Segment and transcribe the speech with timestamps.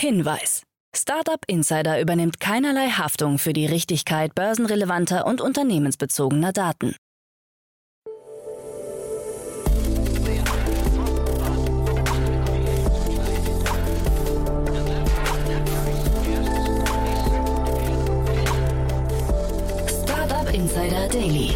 [0.00, 0.62] Hinweis.
[0.96, 6.96] Startup Insider übernimmt keinerlei Haftung für die Richtigkeit börsenrelevanter und unternehmensbezogener Daten.
[19.86, 21.50] Startup Insider Daily.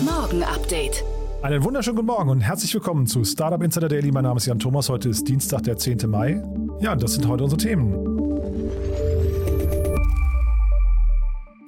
[0.00, 1.04] Morgen Update.
[1.42, 4.10] Einen wunderschönen guten Morgen und herzlich willkommen zu Startup Insider Daily.
[4.12, 4.88] Mein Name ist Jan Thomas.
[4.88, 6.08] Heute ist Dienstag, der 10.
[6.08, 6.42] Mai.
[6.80, 7.92] Ja, das sind heute unsere Themen.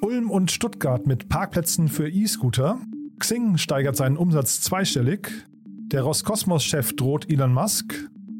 [0.01, 2.79] Ulm und Stuttgart mit Parkplätzen für E-Scooter.
[3.19, 5.31] Xing steigert seinen Umsatz zweistellig.
[5.67, 7.95] Der Roskosmos-Chef droht Elon Musk.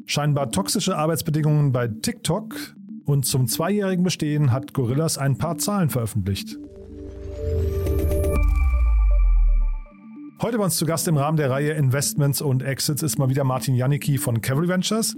[0.07, 2.55] Scheinbar toxische Arbeitsbedingungen bei TikTok.
[3.05, 6.57] Und zum zweijährigen Bestehen hat Gorillas ein paar Zahlen veröffentlicht.
[10.41, 13.43] Heute bei uns zu Gast im Rahmen der Reihe Investments und Exits ist mal wieder
[13.43, 15.15] Martin Janicki von Cavalry Ventures.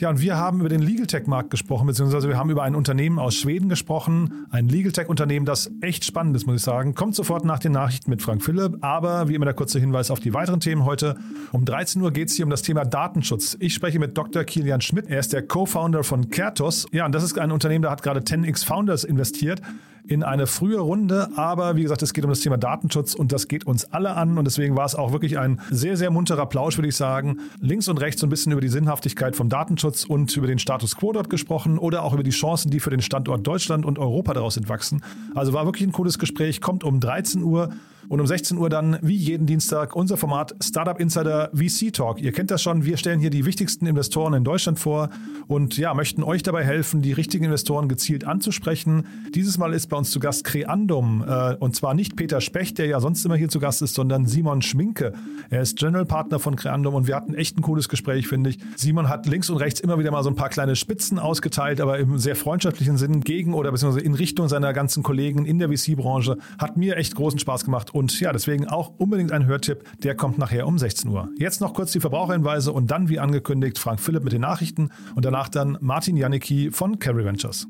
[0.00, 3.18] Ja, und wir haben über den Legal Tech-Markt gesprochen, beziehungsweise wir haben über ein Unternehmen
[3.18, 6.94] aus Schweden gesprochen, ein Legal Tech-Unternehmen, das echt spannend ist, muss ich sagen.
[6.94, 10.18] Kommt sofort nach den Nachrichten mit Frank Philipp, aber wie immer der kurze Hinweis auf
[10.18, 11.16] die weiteren Themen heute.
[11.52, 13.58] Um 13 Uhr geht es hier um das Thema Datenschutz.
[13.60, 14.42] Ich spreche mit Dr.
[14.44, 15.04] Kilian Schmidt.
[15.10, 16.86] Er ist der Co-Founder von Kertos.
[16.92, 19.60] Ja, und das ist ein Unternehmen, da hat gerade 10x Founders investiert
[20.06, 21.28] in eine frühe Runde.
[21.36, 24.38] Aber wie gesagt, es geht um das Thema Datenschutz und das geht uns alle an.
[24.38, 27.40] Und deswegen war es auch wirklich ein sehr, sehr munterer Plausch, würde ich sagen.
[27.60, 30.96] Links und rechts so ein bisschen über die Sinnhaftigkeit vom Datenschutz und über den Status
[30.96, 34.34] quo dort gesprochen oder auch über die Chancen, die für den Standort Deutschland und Europa
[34.34, 35.02] daraus entwachsen.
[35.34, 36.60] Also war wirklich ein cooles Gespräch.
[36.60, 37.70] Kommt um 13 Uhr.
[38.10, 42.20] Und um 16 Uhr dann, wie jeden Dienstag, unser Format Startup Insider VC Talk.
[42.20, 45.10] Ihr kennt das schon, wir stellen hier die wichtigsten Investoren in Deutschland vor
[45.46, 49.06] und ja, möchten euch dabei helfen, die richtigen Investoren gezielt anzusprechen.
[49.32, 52.86] Dieses Mal ist bei uns zu Gast Creandum äh, und zwar nicht Peter Specht, der
[52.86, 55.12] ja sonst immer hier zu Gast ist, sondern Simon Schminke.
[55.48, 58.58] Er ist General Partner von Creandum und wir hatten echt ein cooles Gespräch, finde ich.
[58.74, 62.00] Simon hat links und rechts immer wieder mal so ein paar kleine Spitzen ausgeteilt, aber
[62.00, 66.38] im sehr freundschaftlichen Sinn gegen oder beziehungsweise in Richtung seiner ganzen Kollegen in der VC-Branche.
[66.58, 70.38] Hat mir echt großen Spaß gemacht und ja, deswegen auch unbedingt ein Hörtipp, der kommt
[70.38, 71.28] nachher um 16 Uhr.
[71.38, 75.26] Jetzt noch kurz die Verbraucherhinweise und dann, wie angekündigt, Frank Philipp mit den Nachrichten und
[75.26, 77.66] danach dann Martin Janicki von Carry Ventures.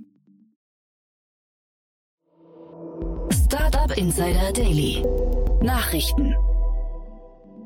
[3.45, 5.03] Startup Insider Daily.
[5.63, 6.35] Nachrichten.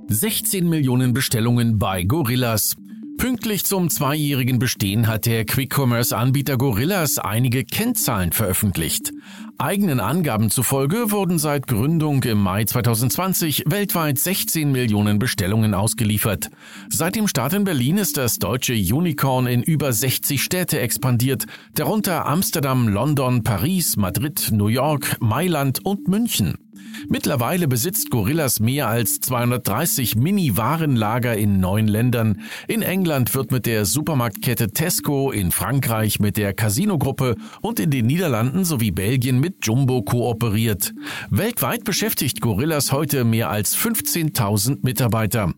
[0.08, 2.76] 16 Millionen Bestellungen bei Gorillas.
[3.16, 9.12] Pünktlich zum zweijährigen Bestehen hat der Quick-Commerce-Anbieter Gorillas einige Kennzahlen veröffentlicht.
[9.56, 16.50] Eigenen Angaben zufolge wurden seit Gründung im Mai 2020 weltweit 16 Millionen Bestellungen ausgeliefert.
[16.88, 22.26] Seit dem Start in Berlin ist das deutsche Unicorn in über 60 Städte expandiert, darunter
[22.26, 26.63] Amsterdam, London, Paris, Madrid, New York, Mailand und München.
[27.08, 32.40] Mittlerweile besitzt Gorillas mehr als 230 Mini-Warenlager in neun Ländern.
[32.68, 38.06] In England wird mit der Supermarktkette Tesco, in Frankreich mit der Casino-Gruppe und in den
[38.06, 40.92] Niederlanden sowie Belgien mit Jumbo kooperiert.
[41.30, 45.52] Weltweit beschäftigt Gorillas heute mehr als 15.000 Mitarbeiter.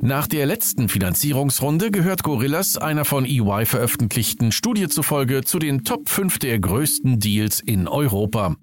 [0.00, 6.08] Nach der letzten Finanzierungsrunde gehört Gorillas einer von EY veröffentlichten Studie zufolge zu den Top
[6.08, 8.56] 5 der größten Deals in Europa.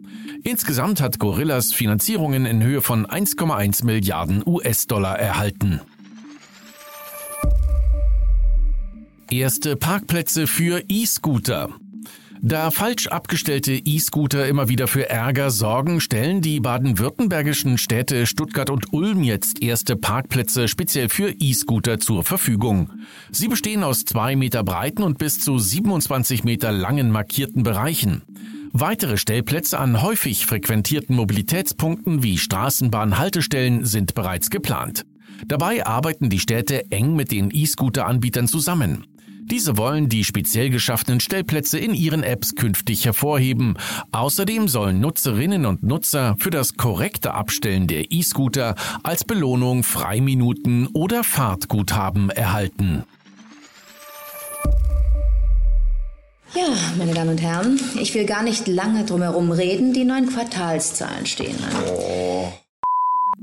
[0.43, 5.81] Insgesamt hat Gorillas Finanzierungen in Höhe von 1,1 Milliarden US-Dollar erhalten.
[9.29, 11.69] Erste Parkplätze für E-Scooter.
[12.45, 18.91] Da falsch abgestellte E-Scooter immer wieder für Ärger sorgen, stellen die baden-württembergischen Städte Stuttgart und
[18.91, 22.91] Ulm jetzt erste Parkplätze speziell für E-Scooter zur Verfügung.
[23.31, 28.23] Sie bestehen aus zwei Meter breiten und bis zu 27 Meter langen markierten Bereichen.
[28.73, 35.05] Weitere Stellplätze an häufig frequentierten Mobilitätspunkten wie Straßenbahnhaltestellen sind bereits geplant.
[35.47, 39.05] Dabei arbeiten die Städte eng mit den E-Scooter-Anbietern zusammen.
[39.45, 43.77] Diese wollen die speziell geschaffenen Stellplätze in ihren Apps künftig hervorheben.
[44.11, 51.23] Außerdem sollen Nutzerinnen und Nutzer für das korrekte Abstellen der E-Scooter als Belohnung Freiminuten oder
[51.23, 53.03] Fahrtguthaben erhalten.
[56.55, 56.67] Ja,
[56.97, 59.93] meine Damen und Herren, ich will gar nicht lange drumherum reden.
[59.93, 61.83] Die neuen Quartalszahlen stehen an.
[61.87, 62.53] Oh.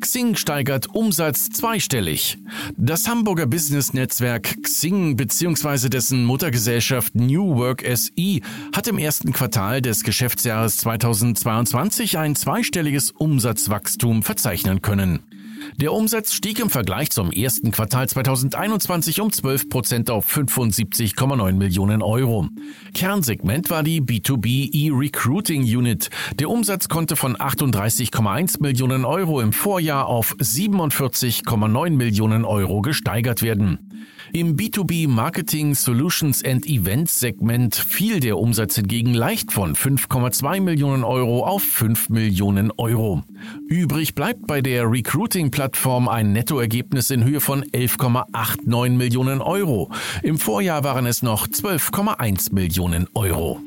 [0.01, 2.39] Xing steigert Umsatz zweistellig.
[2.77, 5.89] Das Hamburger Business-Netzwerk Xing bzw.
[5.89, 8.41] dessen Muttergesellschaft New Work SE
[8.75, 15.30] hat im ersten Quartal des Geschäftsjahres 2022 ein zweistelliges Umsatzwachstum verzeichnen können.
[15.77, 22.03] Der Umsatz stieg im Vergleich zum ersten Quartal 2021 um 12 Prozent auf 75,9 Millionen
[22.03, 22.49] Euro.
[22.95, 26.11] Kernsegment war die B2B E-Recruiting Unit.
[26.39, 33.90] Der Umsatz konnte von 38,1 Millionen Euro im Vorjahr auf 47,9 Millionen Euro gesteigert werden.
[34.33, 41.03] Im B2B Marketing Solutions and Events Segment fiel der Umsatz hingegen leicht von 5,2 Millionen
[41.03, 43.25] Euro auf 5 Millionen Euro.
[43.69, 49.91] Übrig bleibt bei der Recruiting-Plattform ein Nettoergebnis in Höhe von 11,89 Millionen Euro.
[50.23, 53.61] Im Vorjahr waren es noch 12,1 Millionen Euro.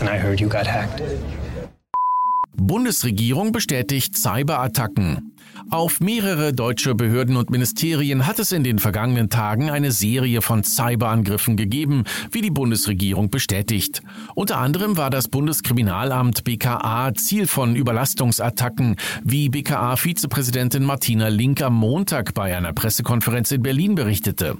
[0.00, 1.00] And I heard you got hacked.
[2.54, 5.31] Bundesregierung bestätigt Cyberattacken.
[5.70, 10.64] Auf mehrere deutsche Behörden und Ministerien hat es in den vergangenen Tagen eine Serie von
[10.64, 14.02] Cyberangriffen gegeben, wie die Bundesregierung bestätigt.
[14.34, 22.34] Unter anderem war das Bundeskriminalamt BKA Ziel von Überlastungsattacken, wie BKA-Vizepräsidentin Martina Link am Montag
[22.34, 24.58] bei einer Pressekonferenz in Berlin berichtete.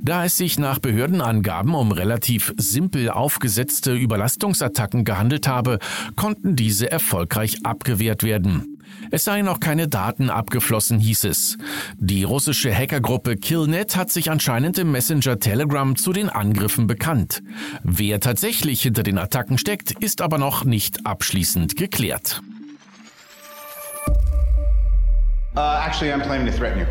[0.00, 5.78] Da es sich nach Behördenangaben um relativ simpel aufgesetzte Überlastungsattacken gehandelt habe,
[6.14, 8.77] konnten diese erfolgreich abgewehrt werden.
[9.10, 11.58] Es seien noch keine Daten abgeflossen, hieß es.
[11.96, 17.42] Die russische Hackergruppe Killnet hat sich anscheinend im Messenger Telegram zu den Angriffen bekannt.
[17.82, 22.42] Wer tatsächlich hinter den Attacken steckt, ist aber noch nicht abschließend geklärt.
[25.56, 26.86] Uh, actually, I'm planning to threaten you.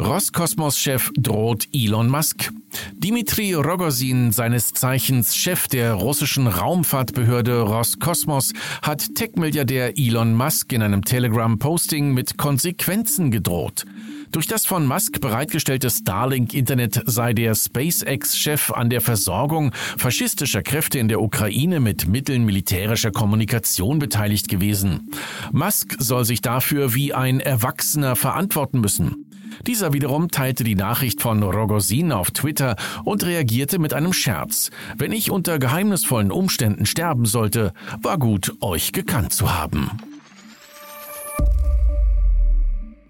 [0.00, 2.50] Roskosmos-Chef droht Elon Musk.
[2.94, 8.52] Dimitri Rogozin, seines Zeichens Chef der russischen Raumfahrtbehörde Roskosmos,
[8.82, 13.84] hat Tech-Milliardär Elon Musk in einem Telegram-Posting mit Konsequenzen gedroht.
[14.32, 21.08] Durch das von Musk bereitgestellte Starlink-Internet sei der SpaceX-Chef an der Versorgung faschistischer Kräfte in
[21.08, 25.10] der Ukraine mit Mitteln militärischer Kommunikation beteiligt gewesen.
[25.52, 29.26] Musk soll sich dafür wie ein Erwachsener verantworten müssen.
[29.66, 34.70] Dieser wiederum teilte die Nachricht von Rogozin auf Twitter und reagierte mit einem Scherz.
[34.96, 39.90] Wenn ich unter geheimnisvollen Umständen sterben sollte, war gut, euch gekannt zu haben.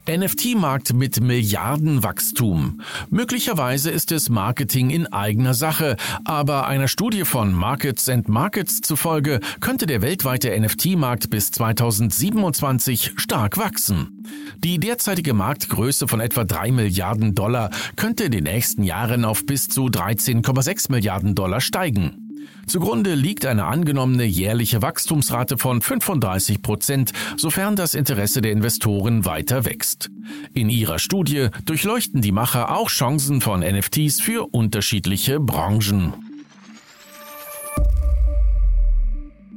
[0.09, 2.81] NFT-Markt mit Milliardenwachstum.
[3.11, 9.41] Möglicherweise ist es Marketing in eigener Sache, aber einer Studie von Markets and Markets zufolge
[9.61, 14.25] könnte der weltweite NFT-Markt bis 2027 stark wachsen.
[14.59, 19.69] Die derzeitige Marktgröße von etwa 3 Milliarden Dollar könnte in den nächsten Jahren auf bis
[19.69, 22.20] zu 13,6 Milliarden Dollar steigen.
[22.67, 29.65] Zugrunde liegt eine angenommene jährliche Wachstumsrate von 35 Prozent, sofern das Interesse der Investoren weiter
[29.65, 30.11] wächst.
[30.55, 36.30] In ihrer Studie durchleuchten die Macher auch Chancen von NFTs für unterschiedliche Branchen.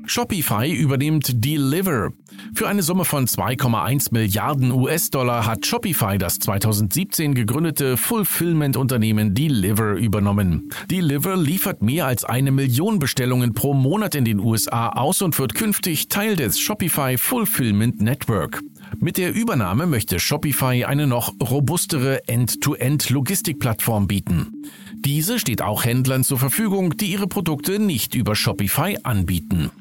[0.05, 2.11] Shopify übernimmt Deliver.
[2.53, 10.69] Für eine Summe von 2,1 Milliarden US-Dollar hat Shopify das 2017 gegründete Fulfillment-Unternehmen Deliver übernommen.
[10.91, 15.55] Deliver liefert mehr als eine Million Bestellungen pro Monat in den USA aus und wird
[15.55, 18.61] künftig Teil des Shopify Fulfillment Network.
[18.99, 24.63] Mit der Übernahme möchte Shopify eine noch robustere End-to-End-Logistikplattform bieten.
[24.95, 29.71] Diese steht auch Händlern zur Verfügung, die ihre Produkte nicht über Shopify anbieten.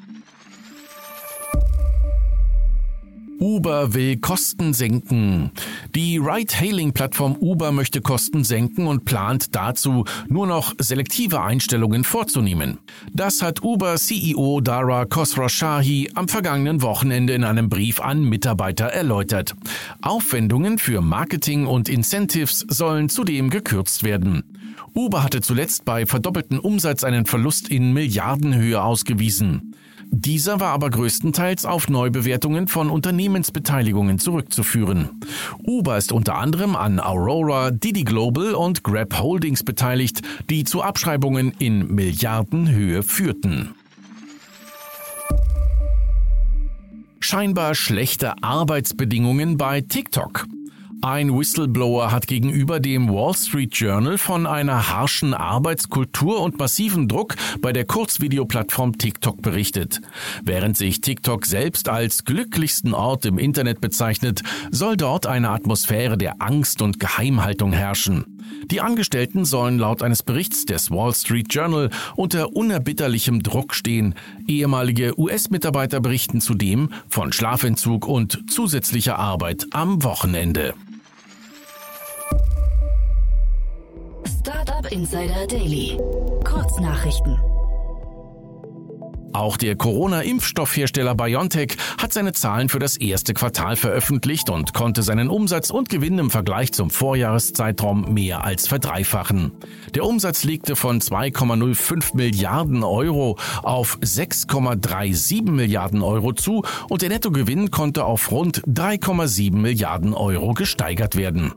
[3.42, 5.50] Uber will Kosten senken.
[5.96, 12.78] Die Ride-Hailing-Plattform Uber möchte Kosten senken und plant dazu, nur noch selektive Einstellungen vorzunehmen.
[13.12, 19.56] Das hat Uber-CEO Dara Khosrowshahi am vergangenen Wochenende in einem Brief an Mitarbeiter erläutert.
[20.02, 24.44] Aufwendungen für Marketing und Incentives sollen zudem gekürzt werden.
[24.94, 29.74] Uber hatte zuletzt bei verdoppelten Umsatz einen Verlust in Milliardenhöhe ausgewiesen.
[30.14, 35.08] Dieser war aber größtenteils auf Neubewertungen von Unternehmensbeteiligungen zurückzuführen.
[35.66, 41.54] Uber ist unter anderem an Aurora, Didi Global und Grab Holdings beteiligt, die zu Abschreibungen
[41.58, 43.74] in Milliardenhöhe führten.
[47.18, 50.46] Scheinbar schlechte Arbeitsbedingungen bei TikTok.
[51.04, 57.34] Ein Whistleblower hat gegenüber dem Wall Street Journal von einer harschen Arbeitskultur und massiven Druck
[57.60, 60.00] bei der Kurzvideoplattform TikTok berichtet.
[60.44, 66.40] Während sich TikTok selbst als glücklichsten Ort im Internet bezeichnet, soll dort eine Atmosphäre der
[66.40, 68.38] Angst und Geheimhaltung herrschen.
[68.70, 74.14] Die Angestellten sollen laut eines Berichts des Wall Street Journal unter unerbitterlichem Druck stehen.
[74.46, 80.74] Ehemalige US-Mitarbeiter berichten zudem von Schlafentzug und zusätzlicher Arbeit am Wochenende.
[84.82, 85.98] Startup Insider Daily.
[86.44, 87.38] Kurznachrichten.
[89.32, 95.28] Auch der Corona-Impfstoffhersteller BioNTech hat seine Zahlen für das erste Quartal veröffentlicht und konnte seinen
[95.28, 99.52] Umsatz und Gewinn im Vergleich zum Vorjahreszeitraum mehr als verdreifachen.
[99.94, 107.70] Der Umsatz legte von 2,05 Milliarden Euro auf 6,37 Milliarden Euro zu und der Nettogewinn
[107.70, 111.52] konnte auf rund 3,7 Milliarden Euro gesteigert werden.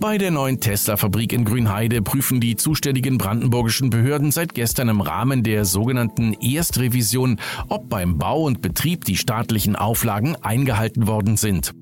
[0.00, 5.42] Bei der neuen Tesla-Fabrik in Grünheide prüfen die zuständigen brandenburgischen Behörden seit gestern im Rahmen
[5.42, 11.74] der sogenannten Erstrevision, ob beim Bau und Betrieb die staatlichen Auflagen eingehalten worden sind.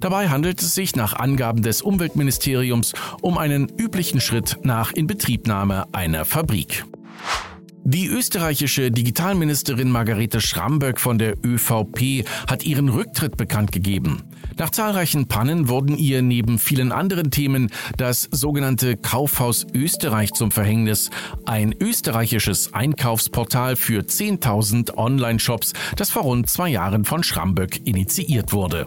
[0.00, 6.26] Dabei handelt es sich nach Angaben des Umweltministeriums um einen üblichen Schritt nach Inbetriebnahme einer
[6.26, 6.84] Fabrik.
[7.84, 14.22] Die österreichische Digitalministerin Margarete Schramböck von der ÖVP hat ihren Rücktritt bekannt gegeben.
[14.58, 21.10] Nach zahlreichen Pannen wurden ihr neben vielen anderen Themen das sogenannte Kaufhaus Österreich zum Verhängnis,
[21.46, 28.86] ein österreichisches Einkaufsportal für 10.000 Online-Shops, das vor rund zwei Jahren von Schramböck initiiert wurde.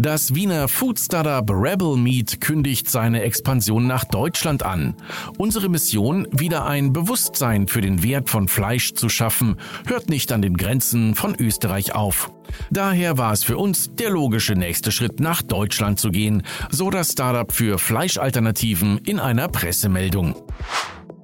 [0.00, 4.94] Das Wiener Food-Startup Rebel Meat kündigt seine Expansion nach Deutschland an.
[5.38, 9.56] Unsere Mission, wieder ein Bewusstsein für den Wert von Fleisch zu schaffen,
[9.88, 12.30] hört nicht an den Grenzen von Österreich auf.
[12.70, 17.10] Daher war es für uns der logische nächste Schritt, nach Deutschland zu gehen, so das
[17.10, 20.36] Startup für Fleischalternativen in einer Pressemeldung.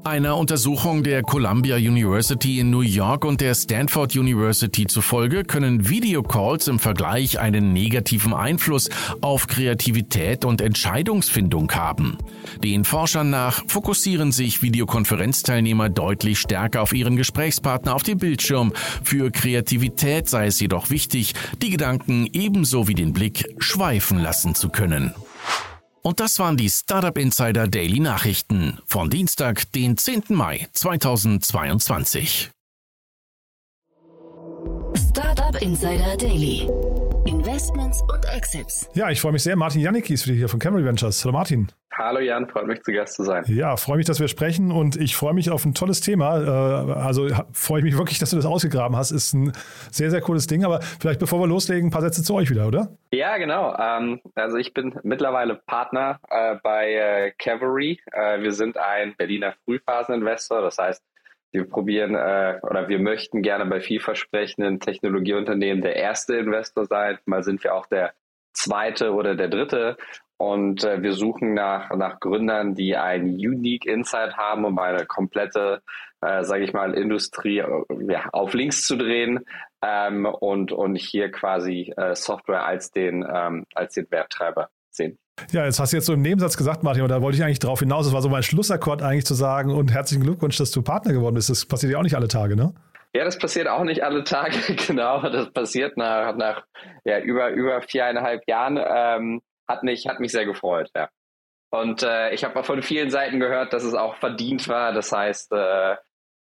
[0.05, 6.69] Einer Untersuchung der Columbia University in New York und der Stanford University zufolge können Videocalls
[6.69, 8.91] im Vergleich einen negativen Einfluss
[9.23, 12.19] auf Kreativität und Entscheidungsfindung haben.
[12.63, 18.75] Den Forschern nach fokussieren sich Videokonferenzteilnehmer deutlich stärker auf ihren Gesprächspartner auf dem Bildschirm.
[19.03, 21.33] Für Kreativität sei es jedoch wichtig,
[21.63, 25.15] die Gedanken ebenso wie den Blick schweifen lassen zu können.
[26.07, 30.25] Und das waren die Startup Insider Daily Nachrichten von Dienstag, den 10.
[30.29, 32.51] Mai 2022.
[34.95, 36.69] Startup Insider Daily.
[37.65, 38.91] Investments und Exits.
[38.93, 39.57] Ja, ich freue mich sehr.
[39.57, 41.25] Martin Janicki ist wieder hier von Camry Ventures.
[41.25, 41.69] Hallo Martin.
[41.97, 43.43] Hallo Jan, freut mich zu Gast zu sein.
[43.47, 46.43] Ja, freue mich, dass wir sprechen und ich freue mich auf ein tolles Thema.
[46.43, 49.13] Äh, also freue ich mich wirklich, dass du das ausgegraben hast.
[49.13, 49.53] Ist ein
[49.91, 50.67] sehr, sehr cooles Ding.
[50.67, 52.99] Aber vielleicht bevor wir loslegen, ein paar Sätze zu euch wieder, oder?
[53.13, 53.75] Ja, genau.
[53.79, 57.99] Ähm, also ich bin mittlerweile Partner äh, bei Cavalry.
[58.13, 60.61] Äh, wir sind ein Berliner Frühphaseninvestor.
[60.61, 61.03] Das heißt,
[61.55, 67.19] wir probieren oder wir möchten gerne bei vielversprechenden Technologieunternehmen der erste Investor sein.
[67.27, 68.13] Mal sind wir auch der
[68.53, 69.97] zweite oder der dritte.
[70.37, 75.81] Und äh, wir suchen nach, nach Gründern, die ein Unique Insight haben, um eine komplette,
[76.21, 79.45] äh, sage ich mal, Industrie äh, ja, auf links zu drehen
[79.81, 85.19] ähm, und, und hier quasi äh, Software als den, ähm, als den Werttreiber sehen.
[85.51, 87.59] Ja, jetzt hast du jetzt so im Nebensatz gesagt, Martin, und da wollte ich eigentlich
[87.59, 88.07] drauf hinaus.
[88.07, 91.35] Das war so mein Schlussakkord eigentlich zu sagen und herzlichen Glückwunsch, dass du Partner geworden
[91.35, 91.51] bist.
[91.51, 92.73] Das passiert ja auch nicht alle Tage, ne?
[93.15, 95.23] Ja, das passiert auch nicht alle Tage, genau.
[95.23, 96.65] Das passiert nach, nach
[97.05, 98.79] ja, über, über viereinhalb Jahren.
[98.79, 101.09] Ähm, hat mich, hat mich sehr gefreut, ja.
[101.71, 104.93] Und äh, ich habe von vielen Seiten gehört, dass es auch verdient war.
[104.93, 105.97] Das heißt, äh,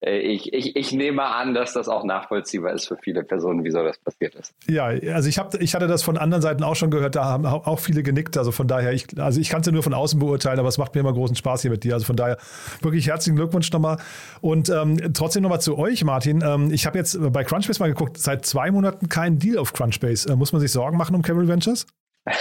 [0.00, 3.98] ich, ich, ich nehme an, dass das auch nachvollziehbar ist für viele Personen, wieso das
[3.98, 4.54] passiert ist.
[4.68, 7.44] Ja, also ich, hab, ich hatte das von anderen Seiten auch schon gehört, da haben
[7.44, 8.36] auch viele genickt.
[8.36, 10.78] Also von daher, ich, also ich kann es ja nur von außen beurteilen, aber es
[10.78, 11.94] macht mir immer großen Spaß hier mit dir.
[11.94, 12.38] Also von daher
[12.80, 13.98] wirklich herzlichen Glückwunsch nochmal.
[14.40, 16.44] Und ähm, trotzdem nochmal zu euch, Martin.
[16.46, 20.32] Ähm, ich habe jetzt bei Crunchbase mal geguckt, seit zwei Monaten kein Deal auf Crunchbase.
[20.32, 21.86] Äh, muss man sich Sorgen machen um Cavalry Ventures?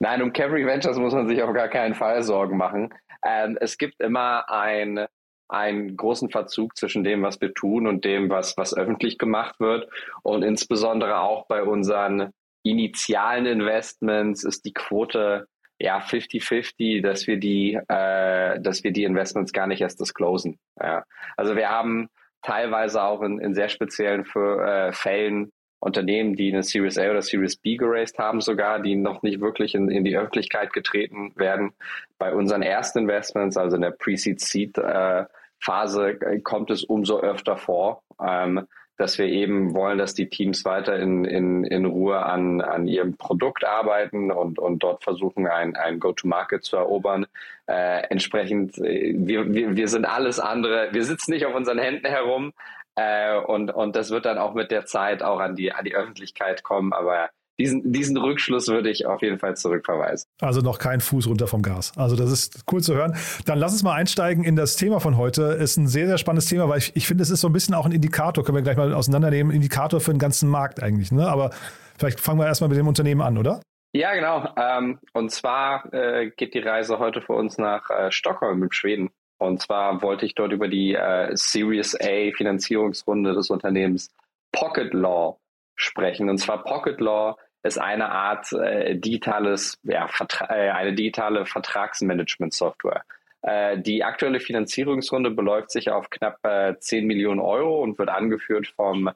[0.00, 2.92] Nein, um Cavalry Ventures muss man sich auf gar keinen Fall Sorgen machen.
[3.24, 5.06] Ähm, es gibt immer ein,
[5.48, 9.88] einen großen Verzug zwischen dem, was wir tun und dem, was, was öffentlich gemacht wird.
[10.22, 12.30] Und insbesondere auch bei unseren
[12.62, 15.46] initialen Investments ist die Quote
[15.78, 20.58] ja 50-50, dass wir die, äh, dass wir die Investments gar nicht erst disclosen.
[20.80, 21.04] Ja.
[21.36, 22.08] Also wir haben
[22.42, 25.52] teilweise auch in, in sehr speziellen für, äh, Fällen
[25.84, 29.74] Unternehmen, die eine Series A oder Series B geraced haben sogar, die noch nicht wirklich
[29.74, 31.74] in, in die Öffentlichkeit getreten werden.
[32.18, 38.66] Bei unseren ersten Investments, also in der Pre-Seed-Seed-Phase, äh, kommt es umso öfter vor, ähm,
[38.96, 43.16] dass wir eben wollen, dass die Teams weiter in, in, in Ruhe an, an ihrem
[43.16, 47.26] Produkt arbeiten und, und dort versuchen, ein, ein Go-to-Market zu erobern.
[47.66, 52.06] Äh, entsprechend, äh, wir, wir, wir sind alles andere, wir sitzen nicht auf unseren Händen
[52.06, 52.52] herum,
[52.96, 55.94] äh, und, und das wird dann auch mit der Zeit auch an die, an die
[55.94, 56.92] Öffentlichkeit kommen.
[56.92, 60.28] Aber diesen, diesen Rückschluss würde ich auf jeden Fall zurückverweisen.
[60.40, 61.92] Also noch kein Fuß runter vom Gas.
[61.96, 63.16] Also das ist cool zu hören.
[63.46, 65.42] Dann lass uns mal einsteigen in das Thema von heute.
[65.42, 67.74] Ist ein sehr, sehr spannendes Thema, weil ich, ich finde, es ist so ein bisschen
[67.74, 71.12] auch ein Indikator, können wir gleich mal auseinandernehmen, Indikator für den ganzen Markt eigentlich.
[71.12, 71.28] Ne?
[71.28, 71.50] Aber
[71.96, 73.60] vielleicht fangen wir erstmal mit dem Unternehmen an, oder?
[73.92, 74.48] Ja, genau.
[74.56, 79.10] Ähm, und zwar äh, geht die Reise heute für uns nach äh, Stockholm in Schweden.
[79.38, 84.12] Und zwar wollte ich dort über die äh, Series A Finanzierungsrunde des Unternehmens
[84.52, 85.38] Pocket Law
[85.74, 86.30] sprechen.
[86.30, 90.08] Und zwar Pocket Law ist eine Art äh, digitales, ja,
[90.48, 93.04] äh, eine digitale Vertragsmanagement-Software.
[93.42, 98.68] Äh, die aktuelle Finanzierungsrunde beläuft sich auf knapp äh, 10 Millionen Euro und wird angeführt
[98.68, 99.10] vom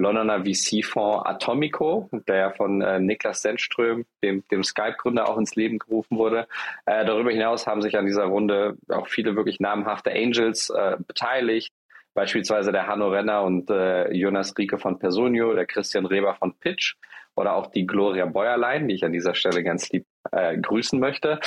[0.00, 6.18] Londoner VC-Fonds Atomico, der von äh, Niklas Sennström, dem, dem Skype-Gründer, auch ins Leben gerufen
[6.18, 6.48] wurde.
[6.86, 11.72] Äh, darüber hinaus haben sich an dieser Runde auch viele wirklich namhafte Angels äh, beteiligt.
[12.14, 16.96] Beispielsweise der Hanno Renner und äh, Jonas Rieke von Personio, der Christian Reber von Pitch
[17.36, 21.40] oder auch die Gloria Bäuerlein, die ich an dieser Stelle ganz lieb äh, grüßen möchte.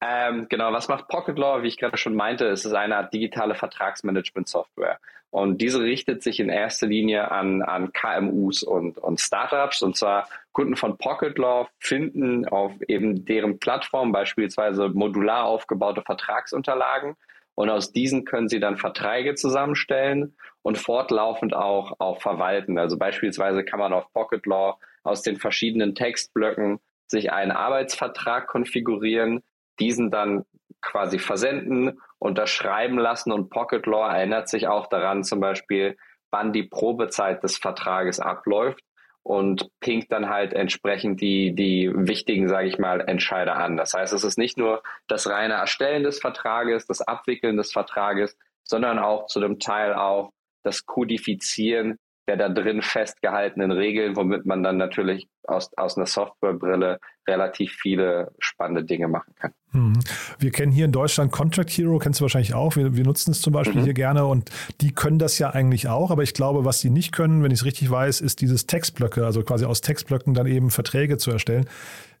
[0.00, 1.62] Ähm, genau, was macht Pocket Law?
[1.62, 4.98] Wie ich gerade schon meinte, es ist eine digitale Vertragsmanagement-Software.
[5.30, 9.82] Und diese richtet sich in erster Linie an, an KMUs und, und Startups.
[9.82, 17.16] Und zwar Kunden von Pocket Law finden auf eben deren Plattform beispielsweise modular aufgebaute Vertragsunterlagen.
[17.54, 22.78] Und aus diesen können sie dann Verträge zusammenstellen und fortlaufend auch, auch verwalten.
[22.78, 29.42] Also beispielsweise kann man auf Pocket Law aus den verschiedenen Textblöcken sich einen Arbeitsvertrag konfigurieren,
[29.78, 30.44] diesen dann
[30.80, 35.96] quasi versenden, unterschreiben lassen und Pocket Law erinnert sich auch daran zum Beispiel,
[36.30, 38.82] wann die Probezeit des Vertrages abläuft
[39.22, 43.76] und pinkt dann halt entsprechend die, die wichtigen, sage ich mal, Entscheider an.
[43.76, 48.36] Das heißt, es ist nicht nur das reine Erstellen des Vertrages, das Abwickeln des Vertrages,
[48.62, 50.30] sondern auch zu dem Teil auch
[50.62, 56.98] das Kodifizieren der da drin festgehaltenen Regeln, womit man dann natürlich aus, aus einer Softwarebrille
[57.28, 59.52] relativ viele spannende Dinge machen kann.
[59.72, 60.00] Mhm.
[60.38, 62.76] Wir kennen hier in Deutschland Contract Hero, kennst du wahrscheinlich auch.
[62.76, 63.84] Wir, wir nutzen es zum Beispiel mhm.
[63.84, 67.12] hier gerne und die können das ja eigentlich auch, aber ich glaube, was sie nicht
[67.12, 70.70] können, wenn ich es richtig weiß, ist dieses Textblöcke, also quasi aus Textblöcken dann eben
[70.70, 71.68] Verträge zu erstellen.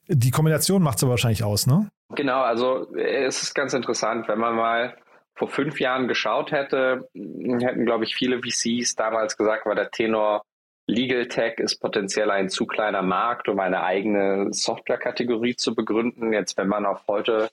[0.08, 1.88] Die Kombination macht es aber wahrscheinlich aus, ne?
[2.14, 4.94] Genau, also es ist ganz interessant, wenn man mal
[5.36, 10.42] vor fünf Jahren geschaut hätte, hätten, glaube ich, viele VCs damals gesagt, war der Tenor
[10.88, 16.32] Legal Tech ist potenziell ein zu kleiner Markt, um eine eigene Softwarekategorie zu begründen.
[16.32, 17.50] Jetzt, wenn man auf heute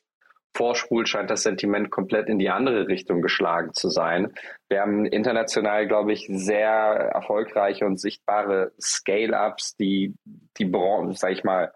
[0.55, 4.33] vorspult, scheint das Sentiment komplett in die andere Richtung geschlagen zu sein.
[4.69, 10.13] Wir haben international, glaube ich, sehr erfolgreiche und sichtbare Scale-Ups, die
[10.57, 11.73] die Branche, sag ich mal,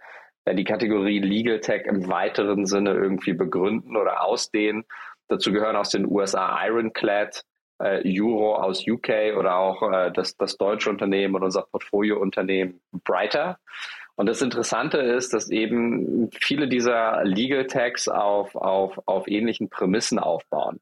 [0.48, 4.86] die Kategorie Legal Tech im weiteren Sinne irgendwie begründen oder ausdehnen.
[5.28, 7.44] Dazu gehören aus den USA Ironclad,
[7.80, 13.60] äh, Euro aus UK oder auch äh, das, das deutsche Unternehmen und unser Portfoliounternehmen Brighter.
[14.16, 20.18] Und das Interessante ist, dass eben viele dieser Legal Tags auf, auf, auf ähnlichen Prämissen
[20.18, 20.80] aufbauen.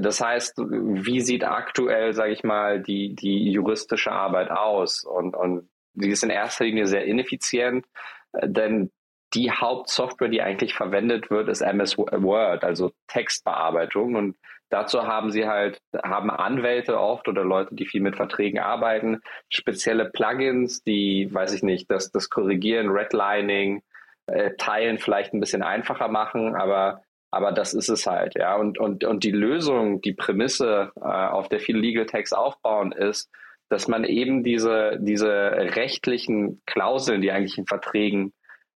[0.00, 5.04] Das heißt, wie sieht aktuell, sage ich mal, die, die juristische Arbeit aus?
[5.04, 7.86] Und, und die ist in erster Linie sehr ineffizient,
[8.32, 8.90] denn
[9.34, 14.16] die Hauptsoftware, die eigentlich verwendet wird, ist MS Word, also Textbearbeitung.
[14.16, 14.36] Und
[14.70, 20.10] dazu haben sie halt, haben Anwälte oft oder Leute, die viel mit Verträgen arbeiten, spezielle
[20.10, 23.82] Plugins, die, weiß ich nicht, das, das Korrigieren, Redlining,
[24.26, 28.56] äh, Teilen vielleicht ein bisschen einfacher machen, aber aber das ist es halt, ja.
[28.56, 33.30] Und, und, und die Lösung, die Prämisse, äh, auf der viele Legal Tags aufbauen, ist,
[33.68, 38.32] dass man eben diese, diese rechtlichen Klauseln, die eigentlich in Verträgen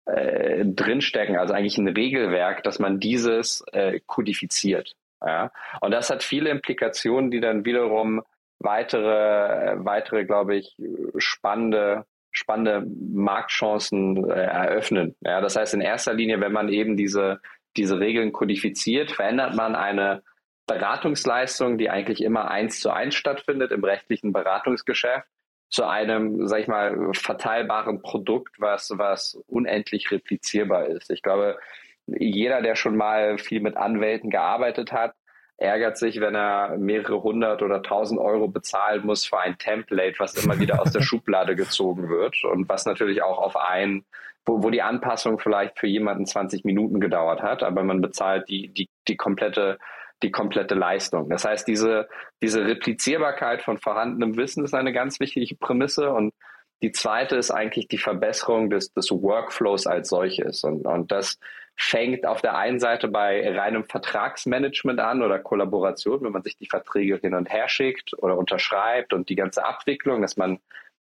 [0.06, 4.96] äh, drinstecken, also eigentlich ein Regelwerk, dass man dieses äh, kodifiziert.
[5.22, 5.52] Ja?
[5.82, 8.22] Und das hat viele Implikationen, die dann wiederum
[8.60, 10.76] weitere, äh, weitere, glaube ich,
[11.18, 15.16] spannende spannende Marktchancen äh, eröffnen.
[15.22, 17.40] Ja, das heißt, in erster Linie, wenn man eben diese,
[17.78, 20.24] diese Regeln kodifiziert, verändert man eine
[20.66, 25.28] Beratungsleistung, die eigentlich immer eins zu eins stattfindet im rechtlichen Beratungsgeschäft,
[25.74, 31.10] zu einem, sag ich mal, verteilbaren Produkt, was, was unendlich replizierbar ist.
[31.10, 31.58] Ich glaube,
[32.06, 35.16] jeder, der schon mal viel mit Anwälten gearbeitet hat,
[35.58, 40.36] ärgert sich, wenn er mehrere hundert oder tausend Euro bezahlen muss für ein Template, was
[40.36, 44.06] immer wieder aus der Schublade gezogen wird und was natürlich auch auf ein,
[44.46, 48.72] wo, wo die Anpassung vielleicht für jemanden 20 Minuten gedauert hat, aber man bezahlt die,
[48.72, 49.80] die, die komplette
[50.24, 51.30] die komplette Leistung.
[51.30, 52.08] Das heißt, diese,
[52.42, 56.34] diese Replizierbarkeit von vorhandenem Wissen ist eine ganz wichtige Prämisse und
[56.82, 60.64] die zweite ist eigentlich die Verbesserung des, des Workflows als solches.
[60.66, 61.38] Und, und das
[61.76, 66.68] fängt auf der einen Seite bei reinem Vertragsmanagement an oder Kollaboration, wenn man sich die
[66.68, 70.60] Verträge hin und her schickt oder unterschreibt und die ganze Abwicklung, dass man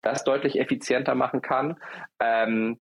[0.01, 1.77] das deutlich effizienter machen kann.
[2.21, 2.79] Ähm,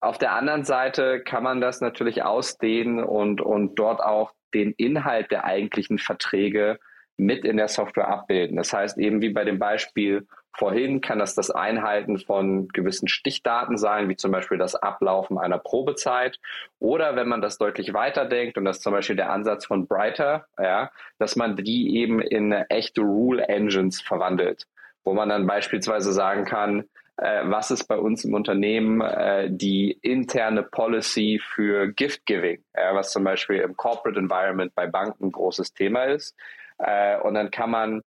[0.00, 5.30] auf der anderen Seite kann man das natürlich ausdehnen und, und dort auch den Inhalt
[5.30, 6.78] der eigentlichen Verträge
[7.16, 8.56] mit in der Software abbilden.
[8.56, 10.26] Das heißt eben wie bei dem Beispiel
[10.58, 15.58] vorhin kann das das Einhalten von gewissen Stichdaten sein, wie zum Beispiel das Ablaufen einer
[15.58, 16.38] Probezeit.
[16.80, 20.46] Oder wenn man das deutlich weiterdenkt, und das ist zum Beispiel der Ansatz von Brighter,
[20.60, 24.66] ja, dass man die eben in echte Rule Engines verwandelt,
[25.04, 26.84] wo man dann beispielsweise sagen kann,
[27.20, 33.10] was ist bei uns im Unternehmen äh, die interne Policy für Gift Giving, ja, was
[33.10, 36.36] zum Beispiel im Corporate Environment bei Banken ein großes Thema ist.
[36.78, 38.02] Äh, und dann kann man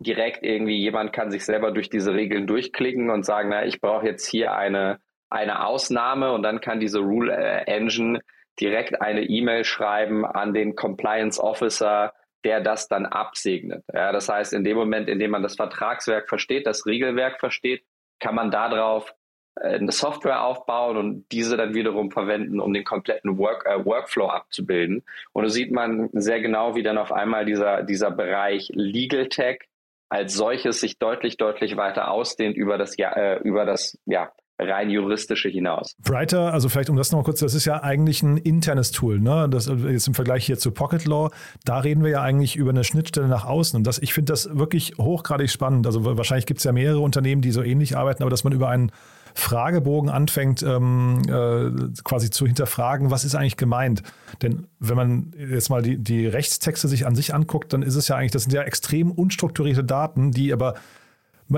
[0.00, 4.06] direkt irgendwie, jemand kann sich selber durch diese Regeln durchklicken und sagen, na, ich brauche
[4.06, 4.98] jetzt hier eine,
[5.30, 8.20] eine Ausnahme und dann kann diese Rule äh, Engine
[8.60, 12.12] direkt eine E-Mail schreiben an den Compliance Officer,
[12.44, 13.84] der das dann absegnet.
[13.92, 17.84] Ja, das heißt, in dem Moment, in dem man das Vertragswerk versteht, das Regelwerk versteht,
[18.20, 19.14] kann man darauf
[19.60, 24.28] äh, eine Software aufbauen und diese dann wiederum verwenden, um den kompletten Work, äh, Workflow
[24.28, 25.02] abzubilden.
[25.32, 29.60] Und da sieht man sehr genau, wie dann auf einmal dieser, dieser Bereich Legal Tech
[30.08, 34.90] als solches sich deutlich, deutlich weiter ausdehnt über das, ja, äh, über das ja, rein
[34.90, 35.96] juristische hinaus.
[36.02, 39.48] Brighter, also vielleicht um das noch kurz, das ist ja eigentlich ein internes Tool, ne?
[39.50, 41.30] Das jetzt im Vergleich hier zu Pocket Law,
[41.64, 43.76] da reden wir ja eigentlich über eine Schnittstelle nach außen.
[43.76, 45.86] Und das, ich finde das wirklich hochgradig spannend.
[45.86, 48.68] Also wahrscheinlich gibt es ja mehrere Unternehmen, die so ähnlich arbeiten, aber dass man über
[48.68, 48.92] einen
[49.34, 54.02] Fragebogen anfängt, ähm, äh, quasi zu hinterfragen, was ist eigentlich gemeint.
[54.40, 58.08] Denn wenn man jetzt mal die, die Rechtstexte sich an sich anguckt, dann ist es
[58.08, 60.74] ja eigentlich, das sind ja extrem unstrukturierte Daten, die aber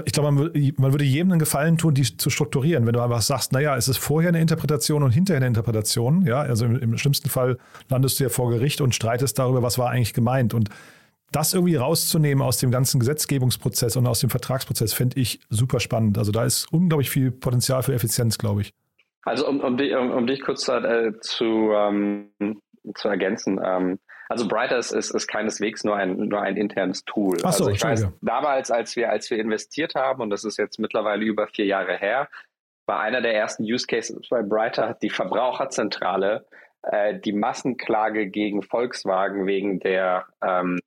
[0.05, 2.87] ich glaube, man, man, würde jedem einen Gefallen tun, die zu strukturieren.
[2.87, 6.41] Wenn du einfach sagst, naja, es ist vorher eine Interpretation und hinterher eine Interpretation, ja,
[6.41, 9.91] also im, im, schlimmsten Fall landest du ja vor Gericht und streitest darüber, was war
[9.91, 10.53] eigentlich gemeint.
[10.53, 10.69] Und
[11.33, 16.19] das irgendwie rauszunehmen aus dem ganzen Gesetzgebungsprozess und aus dem Vertragsprozess, fände ich super spannend.
[16.19, 18.75] Also da ist unglaublich viel Potenzial für Effizienz, glaube ich.
[19.23, 22.31] Also um, um, dich, um, um dich kurz äh, zu, ähm,
[22.95, 23.99] zu ergänzen, ähm,
[24.29, 27.39] also Brighter ist, ist, ist keineswegs nur ein, nur ein internes Tool.
[27.45, 30.59] Ach so, also ich weiß, damals, als wir, als wir investiert haben, und das ist
[30.59, 32.29] jetzt mittlerweile über vier Jahre her,
[32.87, 36.47] war einer der ersten Use Cases bei Brighter, hat die Verbraucherzentrale
[36.83, 40.79] äh, die Massenklage gegen Volkswagen wegen der ähm,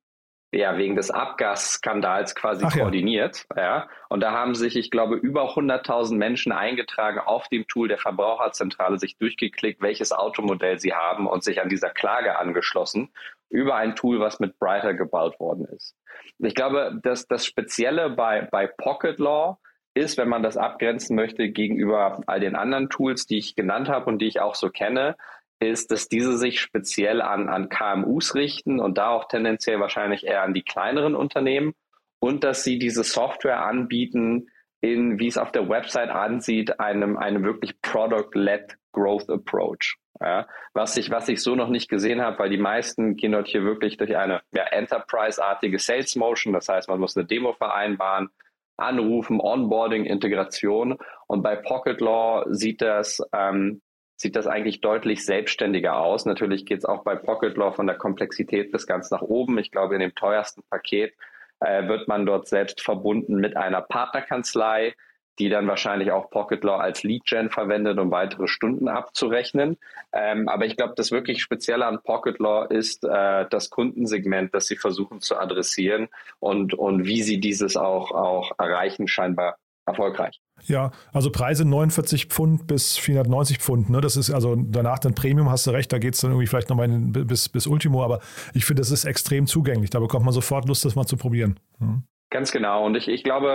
[0.54, 3.46] ja, wegen des Abgasskandals quasi Ach koordiniert.
[3.56, 3.62] Ja.
[3.62, 3.88] ja.
[4.10, 8.98] Und da haben sich, ich glaube, über 100.000 Menschen eingetragen auf dem Tool der Verbraucherzentrale,
[8.98, 13.10] sich durchgeklickt, welches Automodell sie haben und sich an dieser Klage angeschlossen
[13.48, 15.96] über ein Tool, was mit Brighter gebaut worden ist.
[16.38, 19.58] Ich glaube, dass das Spezielle bei, bei Pocket Law
[19.94, 24.06] ist, wenn man das abgrenzen möchte gegenüber all den anderen Tools, die ich genannt habe
[24.06, 25.16] und die ich auch so kenne,
[25.62, 30.42] ist, dass diese sich speziell an, an KMUs richten und da auch tendenziell wahrscheinlich eher
[30.42, 31.74] an die kleineren Unternehmen
[32.20, 34.48] und dass sie diese Software anbieten
[34.80, 39.96] in, wie es auf der Website ansieht, einem, einem wirklich Product-led Growth Approach.
[40.20, 43.48] Ja, was ich, was ich so noch nicht gesehen habe, weil die meisten gehen dort
[43.48, 46.52] hier wirklich durch eine ja, Enterprise-artige Sales Motion.
[46.52, 48.28] Das heißt, man muss eine Demo vereinbaren,
[48.76, 50.98] anrufen, Onboarding, Integration.
[51.26, 53.80] Und bei Pocket Law sieht das ähm,
[54.22, 56.24] sieht das eigentlich deutlich selbstständiger aus.
[56.24, 59.58] Natürlich geht es auch bei Pocket Law von der Komplexität bis ganz nach oben.
[59.58, 61.12] Ich glaube, in dem teuersten Paket
[61.60, 64.94] äh, wird man dort selbst verbunden mit einer Partnerkanzlei,
[65.38, 69.76] die dann wahrscheinlich auch Pocket Law als Lead-Gen verwendet, um weitere Stunden abzurechnen.
[70.12, 74.66] Ähm, aber ich glaube, das wirklich Spezielle an Pocket Law ist äh, das Kundensegment, das
[74.66, 76.08] sie versuchen zu adressieren
[76.38, 79.56] und, und wie sie dieses auch, auch erreichen, scheinbar
[79.86, 80.40] erfolgreich.
[80.64, 83.90] Ja, also Preise 49 Pfund bis 490 Pfund.
[83.90, 84.00] Ne?
[84.00, 86.70] Das ist also danach dann Premium, hast du recht, da geht es dann irgendwie vielleicht
[86.70, 88.20] nochmal bis, bis Ultimo, aber
[88.54, 89.90] ich finde, das ist extrem zugänglich.
[89.90, 91.58] Da bekommt man sofort Lust, das mal zu probieren.
[91.78, 92.04] Mhm.
[92.30, 92.86] Ganz genau.
[92.86, 93.48] Und ich, ich glaube,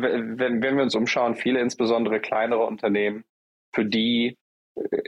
[0.00, 3.24] wenn, wenn wir uns umschauen, viele insbesondere kleinere Unternehmen,
[3.72, 4.36] für die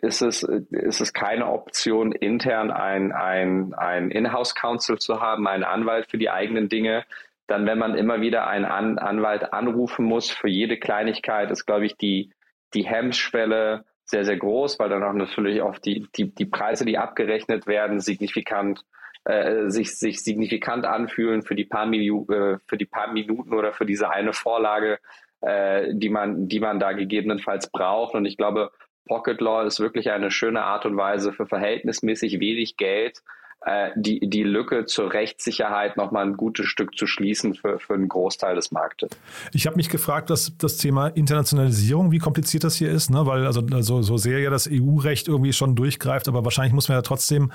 [0.02, 6.08] ist es, ist es keine Option, intern ein, ein, ein Inhouse-Counsel zu haben, einen Anwalt
[6.08, 7.04] für die eigenen Dinge,
[7.46, 11.86] dann, wenn man immer wieder einen An Anwalt anrufen muss für jede Kleinigkeit, ist, glaube
[11.86, 12.32] ich, die,
[12.74, 16.98] die Hemmschwelle sehr, sehr groß, weil dann auch natürlich auch die, die, die Preise, die
[16.98, 18.84] abgerechnet werden, signifikant
[19.24, 23.72] äh, sich, sich signifikant anfühlen für die paar Minu äh, für die paar Minuten oder
[23.72, 24.98] für diese eine Vorlage,
[25.40, 28.14] äh, die man, die man da gegebenenfalls braucht.
[28.14, 28.70] Und ich glaube,
[29.06, 33.22] Pocket Law ist wirklich eine schöne Art und Weise für verhältnismäßig wenig Geld
[33.62, 37.94] äh, die, die Lücke zur Rechtssicherheit noch mal ein gutes Stück zu schließen für, für
[37.94, 39.10] einen Großteil des Marktes.
[39.52, 43.26] Ich habe mich gefragt, dass das Thema Internationalisierung, wie kompliziert das hier ist, ne?
[43.26, 46.98] weil also, also so sehr ja das EU-Recht irgendwie schon durchgreift, aber wahrscheinlich muss man
[46.98, 47.50] ja trotzdem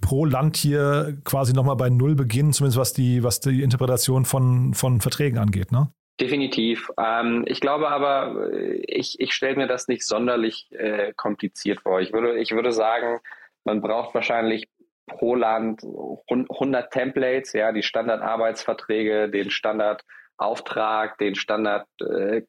[0.00, 4.74] pro Land hier quasi nochmal bei Null beginnen, zumindest was die, was die Interpretation von,
[4.74, 5.92] von Verträgen angeht, ne?
[6.20, 6.90] Definitiv.
[6.98, 8.50] Ähm, ich glaube aber,
[8.86, 12.00] ich, ich stelle mir das nicht sonderlich äh, kompliziert vor.
[12.00, 13.20] Ich würde, ich würde sagen,
[13.64, 14.68] man braucht wahrscheinlich
[15.06, 20.02] pro Land 100 Templates, ja, die Standardarbeitsverträge, den Standard
[20.38, 22.42] Auftrag, den Standard äh,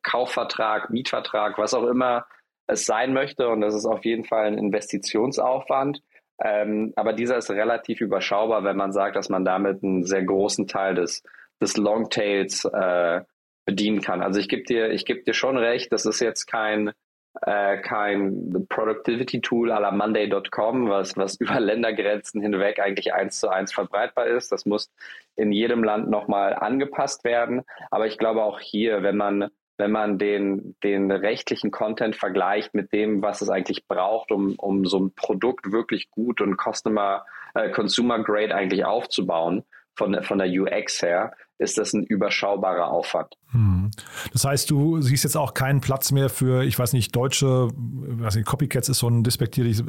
[0.89, 2.26] Mietvertrag, was auch immer
[2.68, 3.50] es sein möchte.
[3.50, 6.02] Und das ist auf jeden Fall ein Investitionsaufwand.
[6.44, 10.68] Ähm, aber dieser ist relativ überschaubar, wenn man sagt, dass man damit einen sehr großen
[10.68, 11.24] Teil des,
[11.62, 13.22] des Longtails äh,
[13.66, 14.22] bedienen kann.
[14.22, 16.92] Also ich gebe dir, ich gebe dir schon recht, das ist jetzt kein
[17.41, 23.74] äh, kein Productivity-Tool à la Monday.com, was, was über Ländergrenzen hinweg eigentlich eins zu eins
[23.74, 24.52] verbreitbar ist.
[24.52, 24.91] Das muss
[25.36, 27.63] in jedem Land nochmal angepasst werden.
[27.91, 32.93] Aber ich glaube auch hier, wenn man, wenn man den, den rechtlichen Content vergleicht mit
[32.93, 37.69] dem, was es eigentlich braucht, um, um so ein Produkt wirklich gut und Customer, äh,
[37.72, 39.63] Consumer Grade eigentlich aufzubauen,
[39.95, 43.36] von, von der UX her, ist das ein überschaubarer Aufwand.
[43.51, 43.91] Hm.
[44.32, 48.36] Das heißt, du siehst jetzt auch keinen Platz mehr für, ich weiß nicht, deutsche, weiß
[48.36, 49.84] nicht, Copycats ist so ein despektierlicher,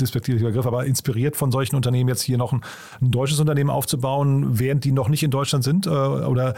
[0.00, 2.62] despektierlicher Begriff, aber inspiriert von solchen Unternehmen jetzt hier noch ein,
[3.00, 5.86] ein, deutsches Unternehmen aufzubauen, während die noch nicht in Deutschland sind?
[5.86, 6.54] Äh, oder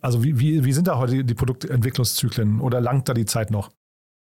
[0.00, 3.70] also wie, wie, wie sind da heute die Produktentwicklungszyklen oder langt da die Zeit noch?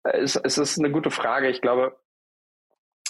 [0.04, 1.50] Es, es ist eine gute Frage.
[1.50, 1.96] Ich glaube,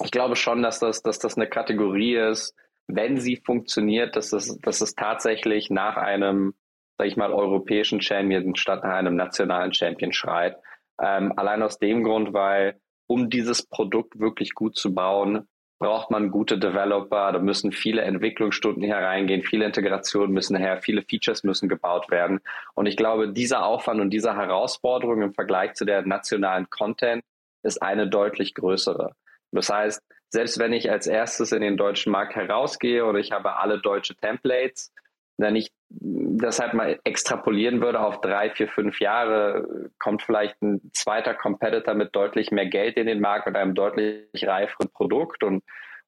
[0.03, 2.55] ich glaube schon, dass das, dass das eine Kategorie ist,
[2.87, 6.53] wenn sie funktioniert, dass es, dass es tatsächlich nach einem,
[6.97, 10.57] sag ich mal, europäischen Champion statt nach einem nationalen Champion schreit.
[11.01, 16.31] Ähm, allein aus dem Grund, weil um dieses Produkt wirklich gut zu bauen, braucht man
[16.31, 22.09] gute Developer, da müssen viele Entwicklungsstunden hereingehen, viele Integrationen müssen her, viele Features müssen gebaut
[22.09, 22.39] werden.
[22.75, 27.23] Und ich glaube, dieser Aufwand und diese Herausforderung im Vergleich zu der nationalen Content
[27.61, 29.15] ist eine deutlich größere.
[29.51, 33.57] Das heißt, selbst wenn ich als erstes in den deutschen Markt herausgehe oder ich habe
[33.57, 34.93] alle deutsche Templates,
[35.37, 41.33] wenn ich deshalb mal extrapolieren würde auf drei, vier, fünf Jahre, kommt vielleicht ein zweiter
[41.33, 45.63] Competitor mit deutlich mehr Geld in den Markt mit einem deutlich reiferen Produkt und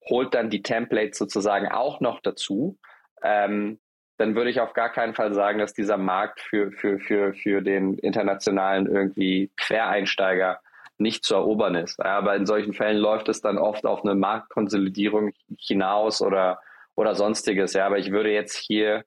[0.10, 2.77] holt dann die Templates sozusagen auch noch dazu.
[3.21, 3.80] Ähm,
[4.17, 7.62] dann würde ich auf gar keinen Fall sagen, dass dieser Markt für, für, für, für
[7.62, 10.60] den internationalen irgendwie Quereinsteiger
[10.99, 12.03] nicht zu erobern ist.
[12.03, 16.60] Aber in solchen Fällen läuft es dann oft auf eine Marktkonsolidierung hinaus oder,
[16.95, 17.73] oder sonstiges.
[17.73, 19.03] Ja, aber ich würde jetzt hier,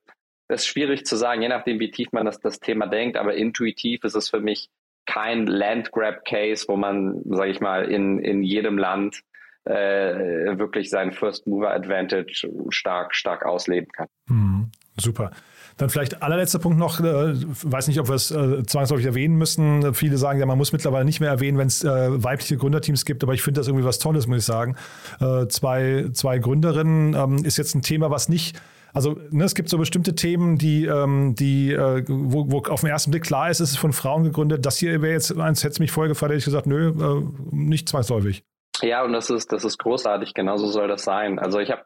[0.47, 3.35] das ist schwierig zu sagen, je nachdem, wie tief man das, das Thema denkt, aber
[3.35, 4.69] intuitiv ist es für mich
[5.05, 9.21] kein Landgrab-Case, wo man, sage ich mal, in, in jedem Land
[9.65, 14.07] äh, wirklich seinen First Mover Advantage stark, stark ausleben kann.
[14.27, 15.31] Hm, super.
[15.77, 19.93] Dann vielleicht allerletzter Punkt noch, äh, weiß nicht, ob wir es äh, zwangsläufig erwähnen müssen.
[19.93, 23.23] Viele sagen ja, man muss mittlerweile nicht mehr erwähnen, wenn es äh, weibliche Gründerteams gibt,
[23.23, 24.75] aber ich finde das irgendwie was Tolles, muss ich sagen.
[25.19, 28.59] Äh, zwei, zwei Gründerinnen ähm, ist jetzt ein Thema, was nicht
[28.93, 32.89] also ne, es gibt so bestimmte Themen, die, ähm, die äh, wo, wo auf den
[32.89, 34.65] ersten Blick klar ist, ist es von Frauen gegründet.
[34.65, 37.23] Das hier wäre jetzt eins, hätte mich vorher gefragt, hätte ich gesagt, nö, äh,
[37.55, 38.43] nicht zwangsläufig.
[38.81, 41.39] Ja, und das ist, das ist großartig, genauso soll das sein.
[41.39, 41.83] Also ich habe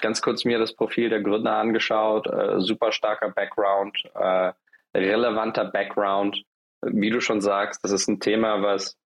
[0.00, 2.26] ganz kurz mir das Profil der Gründer angeschaut.
[2.26, 4.52] Äh, super starker Background, äh,
[4.96, 6.42] relevanter Background.
[6.82, 8.96] Wie du schon sagst, das ist ein Thema, was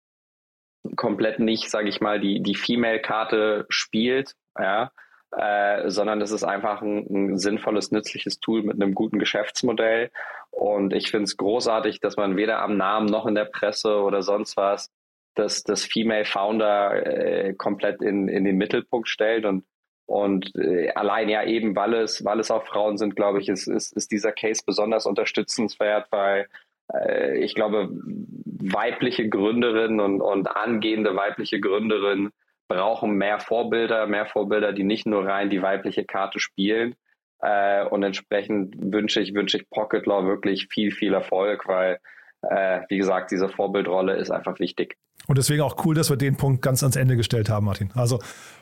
[0.96, 4.90] komplett nicht, sage ich mal, die, die Female-Karte spielt, ja,
[5.37, 10.11] äh, sondern das ist einfach ein, ein, sinnvolles, nützliches Tool mit einem guten Geschäftsmodell.
[10.50, 14.22] Und ich finde es großartig, dass man weder am Namen noch in der Presse oder
[14.22, 14.90] sonst was
[15.35, 19.44] das, das Female Founder äh, komplett in, in den Mittelpunkt stellt.
[19.44, 19.64] Und
[20.11, 23.68] und äh, allein ja eben, weil es, weil es auch Frauen sind, glaube ich, ist,
[23.68, 26.49] ist, ist dieser Case besonders unterstützenswert, weil
[26.92, 32.31] äh, ich glaube, weibliche Gründerinnen und, und angehende weibliche Gründerinnen
[32.66, 36.96] brauchen mehr Vorbilder, mehr Vorbilder, die nicht nur rein die weibliche Karte spielen.
[37.40, 42.01] Äh, und entsprechend wünsche ich, wünsche ich Pocket Law wirklich viel, viel Erfolg, weil,
[42.42, 44.96] äh, wie gesagt, diese Vorbildrolle ist einfach wichtig.
[45.29, 47.92] Und deswegen auch cool, dass wir den Punkt ganz ans Ende gestellt haben, Martin.
[47.94, 48.18] Also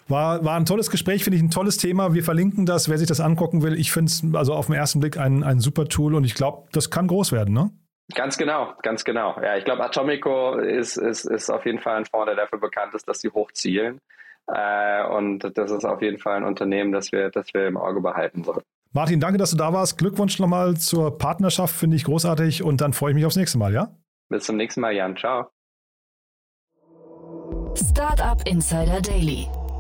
[0.09, 2.15] war, war ein tolles Gespräch, finde ich ein tolles Thema.
[2.15, 3.79] Wir verlinken das, wer sich das angucken will.
[3.79, 6.69] Ich finde es also auf den ersten Blick ein, ein super Tool und ich glaube,
[6.73, 7.71] das kann groß werden, ne?
[8.15, 9.37] Ganz genau, ganz genau.
[9.43, 12.95] Ja, ich glaube, Atomico ist, ist, ist auf jeden Fall ein Fonds, der dafür bekannt
[12.95, 14.01] ist, dass sie hochzielen.
[14.47, 18.01] Äh, und das ist auf jeden Fall ein Unternehmen, das wir, das wir im Auge
[18.01, 18.65] behalten sollten.
[18.93, 19.99] Martin, danke, dass du da warst.
[19.99, 22.63] Glückwunsch nochmal zur Partnerschaft, finde ich großartig.
[22.63, 23.95] Und dann freue ich mich aufs nächste Mal, ja?
[24.31, 25.15] Bis zum nächsten Mal, Jan.
[25.17, 25.51] Ciao.
[27.75, 29.47] Startup Insider Daily,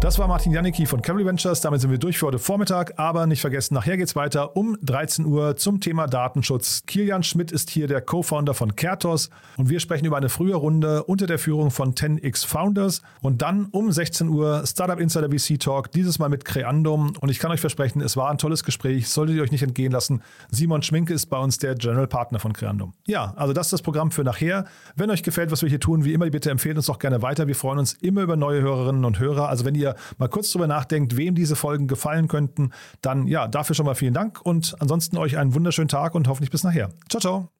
[0.00, 1.60] Das war Martin Janicki von Cavalry Ventures.
[1.60, 3.00] Damit sind wir durch für heute Vormittag.
[3.00, 6.84] Aber nicht vergessen, nachher geht es weiter um 13 Uhr zum Thema Datenschutz.
[6.86, 11.02] Kilian Schmidt ist hier der Co-Founder von Kertos und wir sprechen über eine frühe Runde
[11.02, 13.02] unter der Führung von 10x Founders.
[13.22, 17.14] Und dann um 16 Uhr Startup Insider VC Talk, dieses Mal mit Creandum.
[17.20, 19.90] Und ich kann euch versprechen, es war ein tolles Gespräch, solltet ihr euch nicht entgehen
[19.90, 20.22] lassen.
[20.48, 22.94] Simon Schminke ist bei uns der General Partner von Creandum.
[23.08, 24.64] Ja, also das ist das Programm für nachher.
[24.94, 27.48] Wenn euch gefällt, was wir hier tun, wie immer, bitte empfehlt uns doch gerne weiter.
[27.48, 29.48] Wir freuen uns immer über neue Hörerinnen und Hörer.
[29.48, 32.70] Also wenn ihr ihr mal kurz drüber nachdenkt, wem diese Folgen gefallen könnten,
[33.02, 36.50] dann ja, dafür schon mal vielen Dank und ansonsten euch einen wunderschönen Tag und hoffentlich
[36.50, 36.90] bis nachher.
[37.08, 37.57] Ciao, ciao.